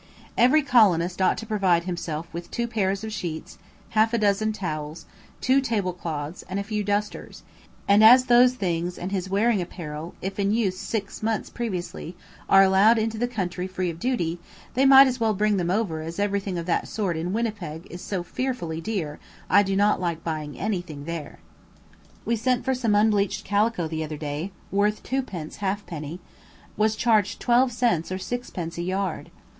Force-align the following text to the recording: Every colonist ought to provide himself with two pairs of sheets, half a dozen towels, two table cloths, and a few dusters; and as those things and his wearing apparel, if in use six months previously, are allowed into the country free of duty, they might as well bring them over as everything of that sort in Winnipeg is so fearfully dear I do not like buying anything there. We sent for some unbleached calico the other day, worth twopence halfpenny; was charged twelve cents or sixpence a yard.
Every 0.35 0.63
colonist 0.63 1.21
ought 1.21 1.37
to 1.37 1.45
provide 1.45 1.83
himself 1.83 2.27
with 2.33 2.49
two 2.49 2.67
pairs 2.67 3.03
of 3.03 3.13
sheets, 3.13 3.59
half 3.89 4.15
a 4.15 4.17
dozen 4.17 4.51
towels, 4.51 5.05
two 5.41 5.61
table 5.61 5.93
cloths, 5.93 6.43
and 6.49 6.59
a 6.59 6.63
few 6.63 6.83
dusters; 6.83 7.43
and 7.87 8.03
as 8.03 8.25
those 8.25 8.55
things 8.55 8.97
and 8.97 9.11
his 9.11 9.29
wearing 9.29 9.61
apparel, 9.61 10.15
if 10.19 10.39
in 10.39 10.51
use 10.55 10.75
six 10.79 11.21
months 11.21 11.51
previously, 11.51 12.15
are 12.49 12.63
allowed 12.63 12.97
into 12.97 13.19
the 13.19 13.27
country 13.27 13.67
free 13.67 13.91
of 13.91 13.99
duty, 13.99 14.39
they 14.73 14.87
might 14.87 15.05
as 15.05 15.19
well 15.19 15.35
bring 15.35 15.57
them 15.57 15.69
over 15.69 16.01
as 16.01 16.17
everything 16.17 16.57
of 16.57 16.65
that 16.65 16.87
sort 16.87 17.15
in 17.15 17.31
Winnipeg 17.31 17.85
is 17.91 18.01
so 18.01 18.23
fearfully 18.23 18.81
dear 18.81 19.19
I 19.51 19.61
do 19.61 19.75
not 19.75 20.01
like 20.01 20.23
buying 20.23 20.57
anything 20.57 21.05
there. 21.05 21.37
We 22.25 22.37
sent 22.37 22.65
for 22.65 22.73
some 22.73 22.95
unbleached 22.95 23.45
calico 23.45 23.87
the 23.87 24.03
other 24.03 24.17
day, 24.17 24.51
worth 24.71 25.03
twopence 25.03 25.57
halfpenny; 25.57 26.19
was 26.75 26.95
charged 26.95 27.39
twelve 27.39 27.71
cents 27.71 28.11
or 28.11 28.17
sixpence 28.17 28.79
a 28.79 28.81
yard. 28.81 29.29